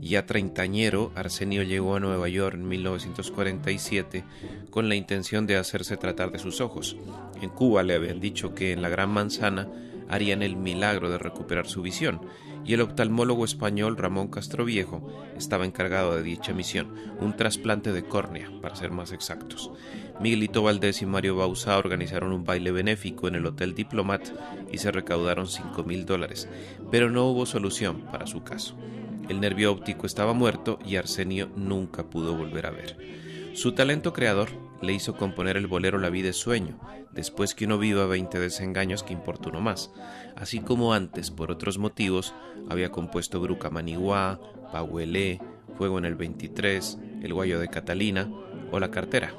Ya 0.00 0.26
treintañero, 0.26 1.10
Arsenio 1.16 1.64
llegó 1.64 1.96
a 1.96 1.98
Nueva 1.98 2.28
York 2.28 2.54
en 2.54 2.68
1947 2.68 4.22
con 4.70 4.88
la 4.88 4.94
intención 4.94 5.48
de 5.48 5.56
hacerse 5.56 5.96
tratar 5.96 6.30
de 6.30 6.38
sus 6.38 6.60
ojos. 6.60 6.96
En 7.40 7.50
Cuba 7.50 7.82
le 7.82 7.96
habían 7.96 8.20
dicho 8.20 8.54
que 8.54 8.70
en 8.70 8.80
la 8.80 8.88
Gran 8.88 9.10
Manzana 9.10 9.66
harían 10.08 10.44
el 10.44 10.54
milagro 10.54 11.10
de 11.10 11.18
recuperar 11.18 11.66
su 11.66 11.82
visión, 11.82 12.20
y 12.64 12.74
el 12.74 12.80
oftalmólogo 12.80 13.44
español 13.44 13.96
Ramón 13.96 14.28
Castroviejo 14.28 15.12
estaba 15.36 15.66
encargado 15.66 16.14
de 16.14 16.22
dicha 16.22 16.52
misión, 16.52 16.94
un 17.18 17.34
trasplante 17.34 17.92
de 17.92 18.04
córnea, 18.04 18.52
para 18.60 18.76
ser 18.76 18.92
más 18.92 19.10
exactos. 19.10 19.72
Miguelito 20.22 20.62
Valdés 20.62 21.02
y 21.02 21.06
Mario 21.06 21.34
Bausa 21.34 21.76
organizaron 21.76 22.32
un 22.32 22.44
baile 22.44 22.70
benéfico 22.70 23.26
en 23.26 23.34
el 23.34 23.44
Hotel 23.44 23.74
Diplomat 23.74 24.28
y 24.70 24.78
se 24.78 24.92
recaudaron 24.92 25.48
5 25.48 25.82
mil 25.82 26.06
dólares, 26.06 26.48
pero 26.92 27.10
no 27.10 27.26
hubo 27.26 27.44
solución 27.44 28.02
para 28.02 28.28
su 28.28 28.44
caso. 28.44 28.76
El 29.28 29.40
nervio 29.40 29.72
óptico 29.72 30.06
estaba 30.06 30.32
muerto 30.32 30.78
y 30.86 30.94
Arsenio 30.94 31.50
nunca 31.56 32.08
pudo 32.08 32.36
volver 32.36 32.66
a 32.66 32.70
ver. 32.70 32.96
Su 33.54 33.72
talento 33.72 34.12
creador 34.12 34.50
le 34.80 34.92
hizo 34.92 35.16
componer 35.16 35.56
el 35.56 35.66
bolero 35.66 35.98
La 35.98 36.08
vida 36.08 36.28
es 36.28 36.36
sueño, 36.36 36.78
después 37.10 37.56
que 37.56 37.64
uno 37.64 37.78
viva 37.78 38.06
20 38.06 38.38
desengaños 38.38 39.02
que 39.02 39.12
importa 39.12 39.48
uno 39.48 39.60
más, 39.60 39.90
así 40.36 40.60
como 40.60 40.94
antes, 40.94 41.32
por 41.32 41.50
otros 41.50 41.78
motivos, 41.78 42.32
había 42.70 42.92
compuesto 42.92 43.40
Bruca 43.40 43.70
Maniguá, 43.70 44.38
Pahuelé, 44.70 45.40
Fuego 45.76 45.98
en 45.98 46.04
el 46.04 46.14
23, 46.14 46.98
El 47.22 47.34
Guayo 47.34 47.58
de 47.58 47.66
Catalina 47.66 48.30
o 48.70 48.78
La 48.78 48.92
Cartera. 48.92 49.34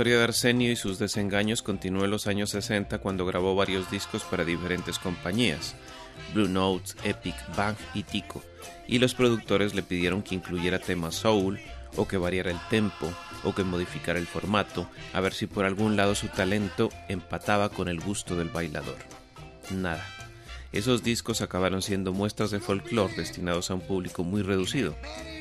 Historia 0.00 0.16
de 0.16 0.24
Arsenio 0.24 0.72
y 0.72 0.76
sus 0.76 0.98
desengaños 0.98 1.60
continuó 1.60 2.06
en 2.06 2.10
los 2.10 2.26
años 2.26 2.48
60 2.48 3.00
cuando 3.00 3.26
grabó 3.26 3.54
varios 3.54 3.90
discos 3.90 4.22
para 4.22 4.46
diferentes 4.46 4.98
compañías, 4.98 5.74
Blue 6.32 6.48
Notes, 6.48 6.96
Epic, 7.04 7.34
Bang 7.54 7.76
y 7.92 8.04
Tico, 8.04 8.42
y 8.88 8.98
los 8.98 9.14
productores 9.14 9.74
le 9.74 9.82
pidieron 9.82 10.22
que 10.22 10.34
incluyera 10.34 10.78
temas 10.78 11.16
soul, 11.16 11.60
o 11.96 12.08
que 12.08 12.16
variara 12.16 12.50
el 12.50 12.58
tempo, 12.70 13.12
o 13.44 13.54
que 13.54 13.62
modificara 13.62 14.18
el 14.18 14.26
formato, 14.26 14.88
a 15.12 15.20
ver 15.20 15.34
si 15.34 15.46
por 15.46 15.66
algún 15.66 15.98
lado 15.98 16.14
su 16.14 16.28
talento 16.28 16.88
empataba 17.10 17.68
con 17.68 17.88
el 17.88 18.00
gusto 18.00 18.36
del 18.36 18.48
bailador. 18.48 18.96
Nada. 19.70 20.19
Esos 20.72 21.02
discos 21.02 21.40
acabaron 21.40 21.82
siendo 21.82 22.12
muestras 22.12 22.52
de 22.52 22.60
folclore 22.60 23.14
destinados 23.16 23.70
a 23.70 23.74
un 23.74 23.80
público 23.80 24.22
muy 24.22 24.42
reducido, 24.42 24.94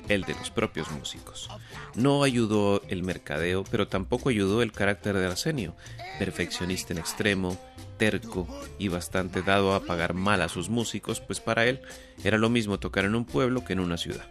el 0.08 0.24
de 0.24 0.34
los 0.34 0.50
propios 0.50 0.90
músicos. 0.92 1.50
No 1.94 2.24
ayudó 2.24 2.82
el 2.88 3.04
mercadeo, 3.04 3.64
pero 3.70 3.88
tampoco 3.88 4.30
ayudó 4.30 4.64
el 4.64 4.72
carácter 4.72 5.16
de 5.16 5.28
Arsenio, 5.28 5.76
perfeccionista 6.18 6.94
en 6.94 7.00
extremo, 7.00 7.60
terco 7.98 8.48
y 8.80 8.88
bastante 8.88 9.44
dado 9.44 9.76
a 9.76 9.82
pagar 9.82 10.16
mal 10.16 10.42
a 10.42 10.50
sus 10.50 10.70
músicos, 10.70 11.20
pues 11.20 11.40
para 11.40 11.68
él 11.68 11.82
era 12.24 12.40
lo 12.40 12.50
mismo 12.50 12.80
tocar 12.80 13.06
en 13.06 13.14
un 13.14 13.26
pueblo 13.26 13.64
que 13.64 13.74
en 13.74 13.82
una 13.82 13.98
ciudad. 13.98 14.26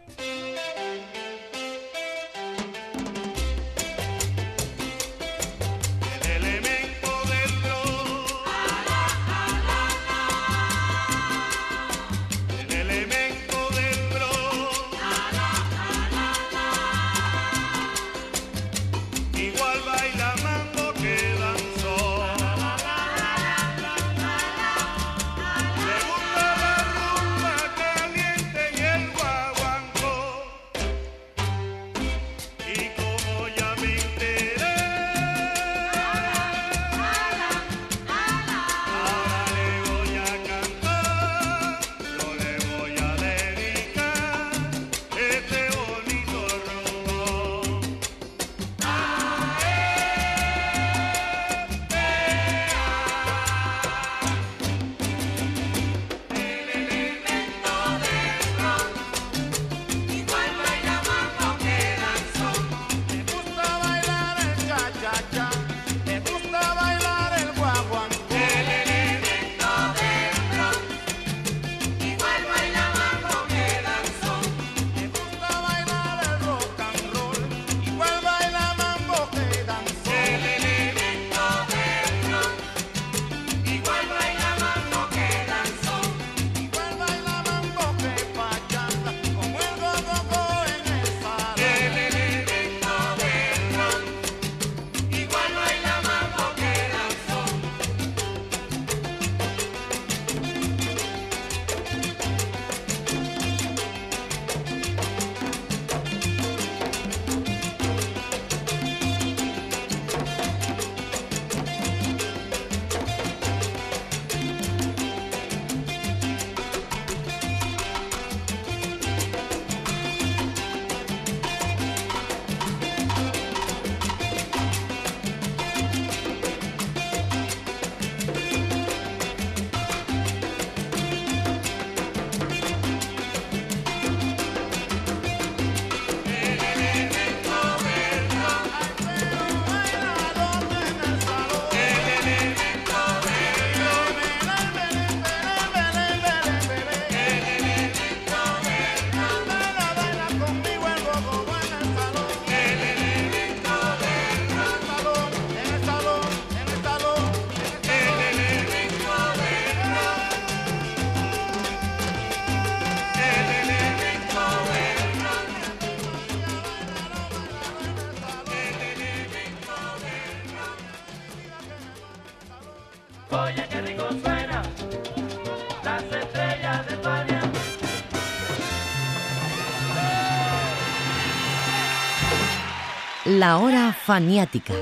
La 183.38 183.58
hora 183.58 183.92
faniática. 183.92 184.74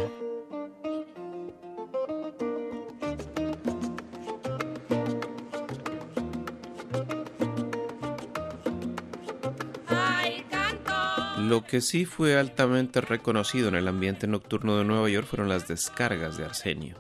Lo 11.39 11.65
que 11.65 11.83
sí 11.83 12.07
fue 12.07 12.39
altamente 12.39 13.03
reconocido 13.03 13.69
en 13.69 13.75
el 13.75 13.89
ambiente 13.89 14.27
nocturno 14.27 14.79
de 14.79 14.85
Nueva 14.85 15.11
York 15.11 15.27
fueron 15.27 15.51
las 15.51 15.69
descargas 15.69 16.39
de 16.39 16.47
Arsenio. 16.47 16.97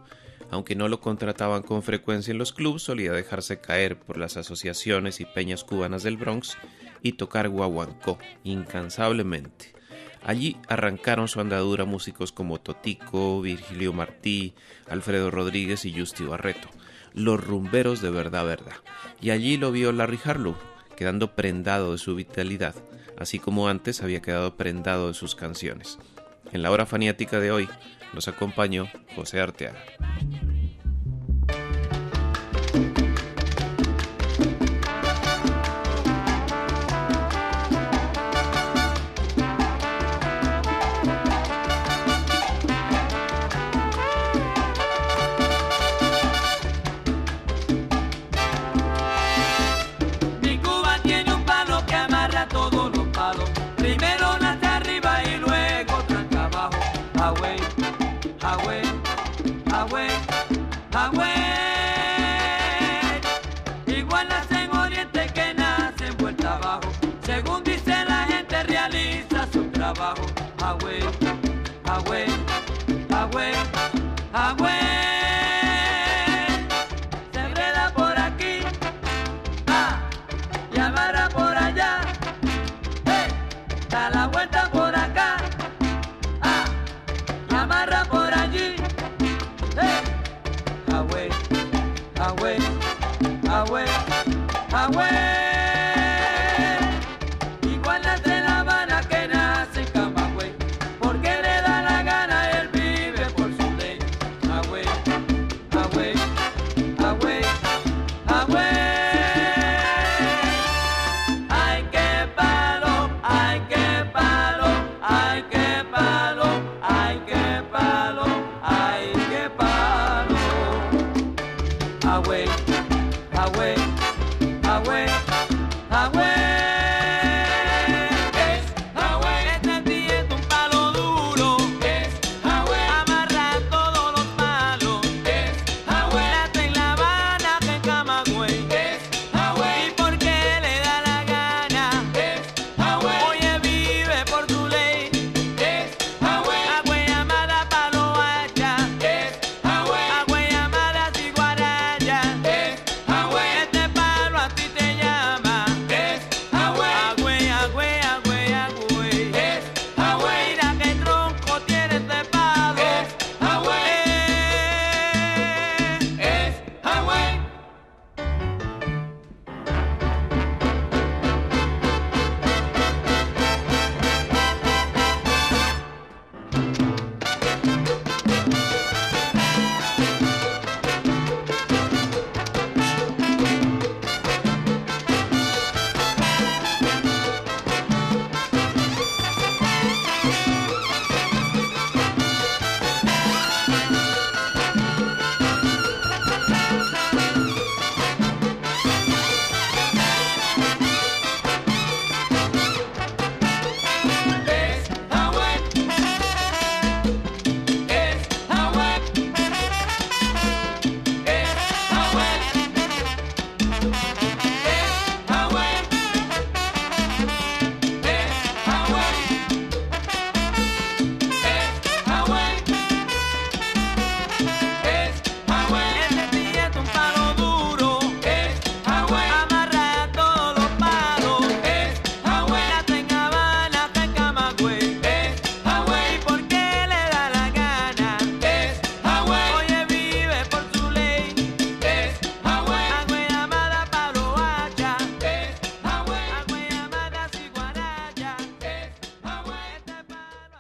Aunque 0.51 0.77
no 0.77 0.89
lo 0.89 1.01
contrataban 1.01 1.63
con 1.63 1.83
frecuencia 1.83 2.33
en 2.33 2.39
los 2.39 2.53
clubs, 2.53 2.83
solía 2.83 3.13
dejarse 3.13 3.63
caer 3.63 3.99
por 3.99 4.19
las 4.19 4.37
asociaciones 4.37 5.21
y 5.21 5.25
peñas 5.25 5.65
cubanas 5.65 6.03
del 6.03 6.19
Bronx 6.19 6.59
y 7.01 7.13
tocar 7.13 7.49
guaguancó 7.49 8.19
incansablemente 8.45 9.76
Allí 10.27 10.57
arrancaron 10.67 11.29
su 11.29 11.41
andadura 11.41 11.85
músicos 11.85 12.33
como 12.33 12.59
Totico, 12.59 13.41
Virgilio 13.41 13.93
Martí, 13.93 14.55
Alfredo 14.91 15.31
Rodríguez 15.31 15.85
y 15.85 15.97
Justi 15.97 16.25
Barreto, 16.25 16.69
los 17.15 17.43
rumberos 17.43 18.03
de 18.03 18.11
verdad 18.11 18.45
verdad. 18.45 18.75
Y 19.21 19.31
allí 19.31 19.57
lo 19.57 19.71
vio 19.71 19.93
Larry 19.93 20.19
Harlow, 20.25 20.57
quedando 20.97 21.37
prendado 21.37 21.93
de 21.93 21.99
su 21.99 22.17
vitalidad, 22.17 22.75
así 23.17 23.39
como 23.39 23.69
antes 23.69 24.03
había 24.03 24.21
quedado 24.21 24.57
prendado 24.57 25.07
de 25.07 25.15
sus 25.15 25.37
canciones. 25.37 25.97
En 26.51 26.65
la 26.65 26.73
hora 26.73 26.87
faniática 26.87 27.39
de 27.39 27.53
hoy 27.53 27.69
nos 28.13 28.27
acompañó 28.27 28.89
José 29.15 29.41
Arteaga. 29.41 29.79
abajo, 69.97 70.27
away, 70.63 71.01
away, 71.89 72.27
away, 73.11 73.55
away. 74.35 75.16